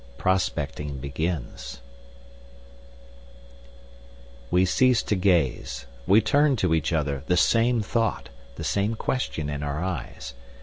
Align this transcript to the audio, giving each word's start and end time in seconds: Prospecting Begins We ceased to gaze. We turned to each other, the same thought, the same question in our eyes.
Prospecting 0.17 0.97
Begins 0.97 1.79
We 4.49 4.65
ceased 4.65 5.07
to 5.09 5.15
gaze. 5.15 5.85
We 6.07 6.21
turned 6.21 6.57
to 6.57 6.73
each 6.73 6.91
other, 6.91 7.21
the 7.27 7.37
same 7.37 7.83
thought, 7.83 8.29
the 8.55 8.63
same 8.63 8.95
question 8.95 9.47
in 9.47 9.61
our 9.61 9.83
eyes. 9.83 10.33